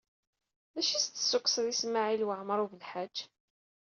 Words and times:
D 0.73 0.75
acu 0.79 0.91
i 0.93 0.99
s-d-tessukseḍ 1.03 1.65
i 1.67 1.73
Smawil 1.81 2.25
Waɛmaṛ 2.27 2.59
U 2.65 2.67
Belḥaǧ? 2.71 3.15